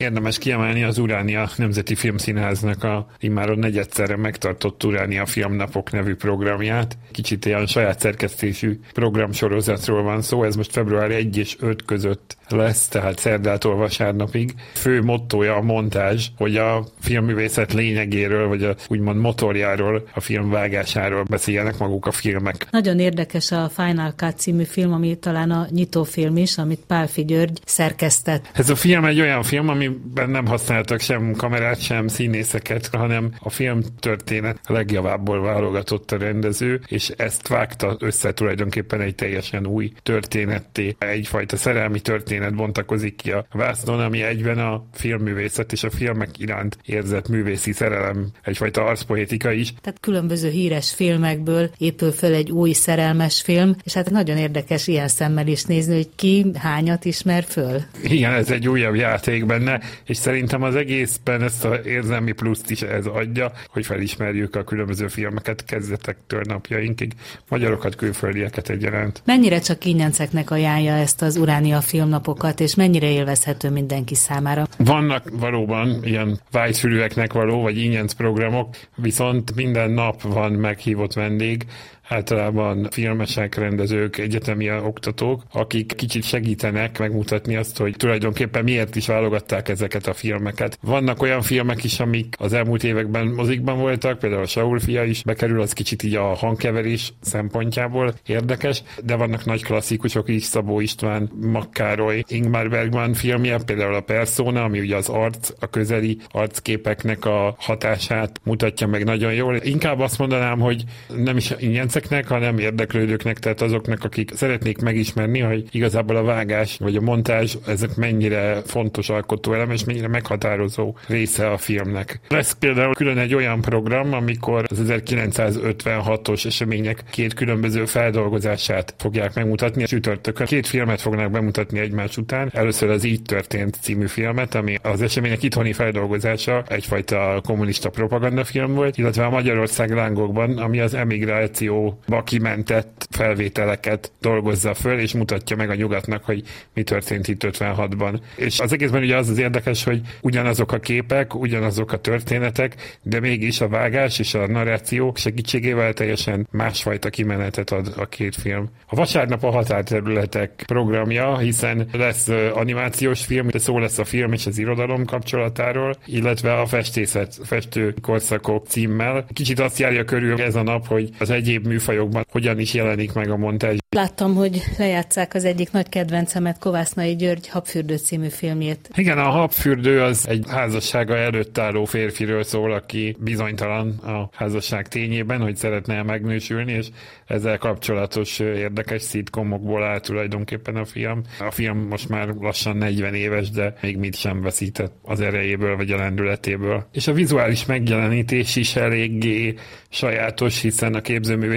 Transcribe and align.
érdemes 0.00 0.38
kiemelni 0.38 0.82
az 0.82 0.98
Uránia 0.98 1.50
Nemzeti 1.56 1.94
Filmszínháznak 1.94 2.84
a 2.84 3.06
immáron 3.18 3.58
negyedszerre 3.58 4.16
megtartott 4.16 4.84
Uránia 4.84 5.26
Filmnapok 5.26 5.92
nevű 5.92 6.14
programját. 6.14 6.98
Kicsit 7.10 7.44
ilyen 7.44 7.66
saját 7.66 8.00
szerkesztésű 8.00 8.80
programsorozatról 8.92 10.02
van 10.02 10.22
szó, 10.22 10.44
ez 10.44 10.56
most 10.56 10.72
február 10.72 11.10
1 11.10 11.36
és 11.36 11.56
5 11.60 11.84
között 11.84 12.36
lesz, 12.48 12.88
tehát 12.88 13.18
szerdától 13.18 13.76
vasárnapig. 13.76 14.54
Fő 14.72 15.02
mottoja 15.02 15.54
a 15.54 15.62
montázs, 15.62 16.28
hogy 16.36 16.56
a 16.56 16.86
filmművészet 17.00 17.72
lényegéről, 17.72 18.48
vagy 18.48 18.64
a 18.64 18.74
úgymond 18.88 19.20
motorjáról, 19.20 20.08
a 20.14 20.20
film 20.20 20.50
vágásáról 20.50 21.22
beszéljenek 21.22 21.78
maguk 21.78 22.06
a 22.06 22.12
filmek. 22.12 22.66
Nagyon 22.70 22.98
érdekes 22.98 23.52
a 23.52 23.68
Final 23.74 24.12
Cut 24.16 24.38
című 24.38 24.64
film, 24.64 24.92
ami 24.92 25.18
talán 25.18 25.50
a 25.50 25.66
nyitófilm 25.70 26.36
is, 26.36 26.58
amit 26.58 26.84
Pálfi 26.86 27.24
György 27.24 27.60
szerkesztett. 27.64 28.50
Ez 28.52 28.70
a 28.70 28.76
film 28.76 29.04
egy 29.04 29.20
olyan 29.20 29.42
film, 29.42 29.68
amiben 29.90 30.30
nem 30.30 30.46
használtak 30.46 31.00
sem 31.00 31.32
kamerát, 31.32 31.80
sem 31.80 32.08
színészeket, 32.08 32.86
hanem 32.86 33.32
a 33.38 33.50
film 33.50 33.80
történet 33.98 34.58
legjavából 34.66 35.40
válogatott 35.40 36.10
a 36.10 36.18
rendező, 36.18 36.80
és 36.86 37.08
ezt 37.08 37.48
vágta 37.48 37.96
össze 37.98 38.32
tulajdonképpen 38.32 39.00
egy 39.00 39.14
teljesen 39.14 39.66
új 39.66 39.92
történetté. 40.02 40.96
Egyfajta 40.98 41.56
szerelmi 41.56 42.00
történet 42.00 42.54
bontakozik 42.54 43.16
ki 43.16 43.30
a 43.30 43.46
vásznon, 43.52 44.00
ami 44.00 44.22
egyben 44.22 44.58
a 44.58 44.84
filmművészet 44.92 45.72
és 45.72 45.84
a 45.84 45.90
filmek 45.90 46.38
iránt 46.38 46.78
érzett 46.84 47.28
művészi 47.28 47.72
szerelem, 47.72 48.26
egyfajta 48.42 48.84
arszpoétika 48.84 49.52
is. 49.52 49.74
Tehát 49.80 50.00
különböző 50.00 50.50
híres 50.50 50.94
filmekből 50.94 51.70
épül 51.78 52.12
föl 52.12 52.34
egy 52.34 52.50
új 52.50 52.72
szerelmes 52.72 53.42
film, 53.42 53.76
és 53.84 53.94
hát 53.94 54.10
nagyon 54.10 54.36
érdekes 54.36 54.86
ilyen 54.86 55.08
szemmel 55.08 55.46
is 55.46 55.64
nézni, 55.64 55.94
hogy 55.94 56.08
ki 56.16 56.46
hányat 56.54 57.04
ismer 57.04 57.44
föl. 57.44 57.80
Igen, 58.02 58.32
ez 58.32 58.50
egy 58.50 58.68
újabb 58.68 58.94
játék 58.94 59.46
benne, 59.46 59.79
és 60.04 60.16
szerintem 60.16 60.62
az 60.62 60.74
egészben 60.74 61.42
ezt 61.42 61.64
az 61.64 61.86
érzelmi 61.86 62.32
pluszt 62.32 62.70
is 62.70 62.82
ez 62.82 63.06
adja, 63.06 63.52
hogy 63.68 63.86
felismerjük 63.86 64.56
a 64.56 64.64
különböző 64.64 65.08
filmeket 65.08 65.64
kezdetektől 65.64 66.42
napjainkig, 66.44 67.12
magyarokat, 67.48 67.94
külföldieket 67.94 68.68
egyaránt. 68.68 69.22
Mennyire 69.24 69.58
csak 69.58 69.84
ingyenceknek 69.84 70.50
ajánlja 70.50 70.92
ezt 70.92 71.22
az 71.22 71.36
Uránia 71.36 71.80
filmnapokat, 71.80 72.60
és 72.60 72.74
mennyire 72.74 73.10
élvezhető 73.10 73.70
mindenki 73.70 74.14
számára? 74.14 74.66
Vannak 74.76 75.30
valóban 75.32 76.04
ilyen 76.04 76.40
vágyfülűeknek 76.50 77.32
való, 77.32 77.60
vagy 77.60 77.78
ingyenc 77.78 78.12
programok, 78.12 78.76
viszont 78.96 79.54
minden 79.54 79.90
nap 79.90 80.22
van 80.22 80.52
meghívott 80.52 81.12
vendég, 81.12 81.66
általában 82.10 82.88
filmesek, 82.90 83.54
rendezők, 83.54 84.18
egyetemi 84.18 84.70
oktatók, 84.70 85.42
akik 85.52 85.92
kicsit 85.96 86.24
segítenek 86.24 86.98
megmutatni 86.98 87.56
azt, 87.56 87.78
hogy 87.78 87.94
tulajdonképpen 87.96 88.64
miért 88.64 88.96
is 88.96 89.06
válogatták 89.06 89.68
ezeket 89.68 90.06
a 90.06 90.14
filmeket. 90.14 90.78
Vannak 90.82 91.22
olyan 91.22 91.42
filmek 91.42 91.84
is, 91.84 92.00
amik 92.00 92.34
az 92.38 92.52
elmúlt 92.52 92.84
években 92.84 93.26
mozikban 93.26 93.78
voltak, 93.78 94.18
például 94.18 94.42
a 94.42 94.46
Saul 94.46 94.78
fia 94.78 95.04
is 95.04 95.22
bekerül, 95.22 95.60
az 95.60 95.72
kicsit 95.72 96.02
így 96.02 96.14
a 96.14 96.34
hangkeverés 96.34 97.12
szempontjából 97.20 98.14
érdekes, 98.26 98.82
de 99.04 99.14
vannak 99.14 99.44
nagy 99.44 99.64
klasszikusok 99.64 100.28
is, 100.28 100.42
Szabó 100.42 100.80
István, 100.80 101.30
Makkároly, 101.40 102.24
Ingmar 102.28 102.68
Bergman 102.68 103.14
filmje, 103.14 103.58
például 103.66 103.94
a 103.94 104.00
Persona, 104.00 104.62
ami 104.62 104.80
ugye 104.80 104.96
az 104.96 105.08
arc, 105.08 105.50
a 105.60 105.66
közeli 105.66 106.18
arcképeknek 106.30 107.24
a 107.24 107.54
hatását 107.58 108.40
mutatja 108.44 108.86
meg 108.86 109.04
nagyon 109.04 109.34
jól. 109.34 109.56
Inkább 109.56 110.00
azt 110.00 110.18
mondanám, 110.18 110.58
hogy 110.58 110.84
nem 111.16 111.36
is 111.36 111.52
ingyen 111.58 111.88
művészeknek, 112.00 112.28
hanem 112.28 112.58
érdeklődőknek, 112.58 113.38
tehát 113.38 113.60
azoknak, 113.60 114.04
akik 114.04 114.30
szeretnék 114.34 114.78
megismerni, 114.78 115.38
hogy 115.38 115.64
igazából 115.70 116.16
a 116.16 116.22
vágás 116.22 116.76
vagy 116.78 116.96
a 116.96 117.00
montázs, 117.00 117.56
ezek 117.66 117.96
mennyire 117.96 118.62
fontos 118.66 119.08
alkotóelem, 119.08 119.70
és 119.70 119.84
mennyire 119.84 120.08
meghatározó 120.08 120.94
része 121.06 121.50
a 121.50 121.56
filmnek. 121.56 122.20
Lesz 122.28 122.52
például 122.52 122.94
külön 122.94 123.18
egy 123.18 123.34
olyan 123.34 123.60
program, 123.60 124.12
amikor 124.12 124.64
az 124.68 124.82
1956-os 124.86 126.46
események 126.46 127.02
két 127.10 127.34
különböző 127.34 127.84
feldolgozását 127.84 128.94
fogják 128.98 129.34
megmutatni. 129.34 129.84
Csütörtökön 129.84 130.46
két 130.46 130.66
filmet 130.66 131.00
fognak 131.00 131.30
bemutatni 131.30 131.78
egymás 131.78 132.16
után. 132.16 132.50
Először 132.54 132.90
az 132.90 133.04
Így 133.04 133.22
történt 133.22 133.76
című 133.80 134.06
filmet, 134.06 134.54
ami 134.54 134.76
az 134.82 135.02
események 135.02 135.42
itthoni 135.42 135.72
feldolgozása, 135.72 136.62
egyfajta 136.68 137.40
kommunista 137.44 137.90
propagandafilm 137.90 138.74
volt, 138.74 138.98
illetve 138.98 139.24
a 139.24 139.30
Magyarország 139.30 139.94
lángokban, 139.94 140.58
ami 140.58 140.80
az 140.80 140.94
emigráció 140.94 141.79
ba 142.06 142.22
kimentett 142.22 143.06
felvételeket 143.10 144.12
dolgozza 144.20 144.74
föl, 144.74 144.98
és 144.98 145.14
mutatja 145.14 145.56
meg 145.56 145.70
a 145.70 145.74
nyugatnak, 145.74 146.24
hogy 146.24 146.42
mi 146.74 146.82
történt 146.82 147.28
itt 147.28 147.42
56-ban. 147.44 148.20
És 148.36 148.60
az 148.60 148.72
egészben 148.72 149.02
ugye 149.02 149.16
az 149.16 149.28
az 149.28 149.38
érdekes, 149.38 149.84
hogy 149.84 150.00
ugyanazok 150.20 150.72
a 150.72 150.78
képek, 150.78 151.34
ugyanazok 151.34 151.92
a 151.92 152.00
történetek, 152.00 152.98
de 153.02 153.20
mégis 153.20 153.60
a 153.60 153.68
vágás 153.68 154.18
és 154.18 154.34
a 154.34 154.46
narráció 154.46 155.12
segítségével 155.16 155.92
teljesen 155.92 156.48
másfajta 156.50 157.10
kimenetet 157.10 157.70
ad 157.70 157.94
a 157.96 158.06
két 158.06 158.36
film. 158.36 158.68
A 158.86 158.94
vasárnap 158.94 159.44
a 159.44 159.50
határterületek 159.50 160.62
programja, 160.66 161.38
hiszen 161.38 161.88
lesz 161.92 162.28
animációs 162.54 163.24
film, 163.24 163.46
de 163.46 163.58
szó 163.58 163.78
lesz 163.78 163.98
a 163.98 164.04
film 164.04 164.32
és 164.32 164.46
az 164.46 164.58
irodalom 164.58 165.04
kapcsolatáról, 165.04 165.94
illetve 166.06 166.52
a 166.52 166.66
festészet, 166.66 167.38
festő 167.42 167.94
korszakok 168.02 168.66
címmel. 168.66 169.26
Kicsit 169.32 169.60
azt 169.60 169.78
járja 169.78 170.04
körül 170.04 170.42
ez 170.42 170.54
a 170.54 170.62
nap, 170.62 170.86
hogy 170.86 171.08
az 171.18 171.30
egyéb 171.30 171.66
műfajokban 171.70 172.26
hogyan 172.30 172.58
is 172.58 172.74
jelenik 172.74 173.12
meg 173.12 173.30
a 173.30 173.36
montázs. 173.36 173.78
Láttam, 173.96 174.34
hogy 174.34 174.62
lejátszák 174.78 175.34
az 175.34 175.44
egyik 175.44 175.72
nagy 175.72 175.88
kedvencemet, 175.88 176.58
Kovásznai 176.58 177.16
György 177.16 177.48
Habfürdő 177.48 177.96
című 177.96 178.28
filmjét. 178.28 178.90
Igen, 178.94 179.18
a 179.18 179.28
Habfürdő 179.30 180.02
az 180.02 180.28
egy 180.28 180.44
házassága 180.48 181.16
előtt 181.16 181.58
álló 181.58 181.84
férfiről 181.84 182.42
szól, 182.42 182.72
aki 182.72 183.16
bizonytalan 183.18 183.88
a 183.88 184.28
házasság 184.32 184.88
tényében, 184.88 185.40
hogy 185.40 185.56
szeretne 185.56 186.02
megnősülni, 186.02 186.72
és 186.72 186.86
ezzel 187.26 187.58
kapcsolatos 187.58 188.38
érdekes 188.38 189.02
szitkomokból 189.02 189.84
áll 189.84 190.00
tulajdonképpen 190.00 190.76
a 190.76 190.84
film. 190.84 191.22
A 191.38 191.50
film 191.50 191.78
most 191.78 192.08
már 192.08 192.28
lassan 192.28 192.76
40 192.76 193.14
éves, 193.14 193.50
de 193.50 193.74
még 193.82 193.96
mit 193.96 194.16
sem 194.16 194.42
veszített 194.42 194.92
az 195.02 195.20
erejéből 195.20 195.76
vagy 195.76 195.90
a 195.90 195.96
lendületéből. 195.96 196.86
És 196.92 197.06
a 197.06 197.12
vizuális 197.12 197.66
megjelenítés 197.66 198.56
is 198.56 198.76
eléggé 198.76 199.54
sajátos, 199.88 200.60
hiszen 200.60 200.94
a 200.94 201.00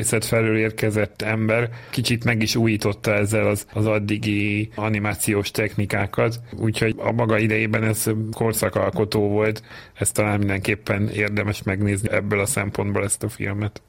képzőművészet 0.04 0.26
felől 0.26 0.58
érkezett 0.58 1.22
ember 1.22 1.70
kicsit 1.90 2.24
meg 2.24 2.42
is 2.42 2.56
újította 2.56 3.14
ezzel 3.14 3.48
az, 3.48 3.66
az 3.74 3.86
addigi 3.86 4.70
animációs 4.76 5.52
technikákat, 5.52 6.40
úgyhogy 6.60 6.96
a 6.98 7.12
maga 7.12 7.38
idejében 7.38 7.84
ez 7.84 8.06
korszakalkotó 8.32 9.30
volt, 9.30 9.64
ezt 9.94 10.14
talán 10.14 10.38
mindenképpen 10.38 11.10
érdemes 11.10 11.64
megnézni 11.64 12.12
ebből 12.12 12.40
a 12.40 12.46
szempontból 12.46 13.04
ezt 13.04 13.24
a 13.24 13.30
filmet. 13.30 13.82